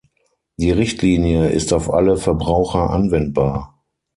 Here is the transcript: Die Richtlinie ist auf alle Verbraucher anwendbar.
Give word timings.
Die 0.57 0.71
Richtlinie 0.71 1.49
ist 1.49 1.73
auf 1.73 1.93
alle 1.93 2.17
Verbraucher 2.17 2.89
anwendbar. 2.89 3.83